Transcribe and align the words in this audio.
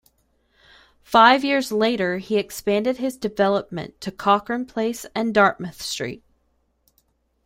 Five 1.03 1.43
years 1.45 1.71
later 1.71 2.17
he 2.17 2.37
expanded 2.39 2.97
his 2.97 3.15
development 3.17 4.01
to 4.01 4.11
Cochran 4.11 4.65
Place 4.65 5.05
and 5.13 5.31
Dartmouth 5.31 5.79
Street. 5.83 6.23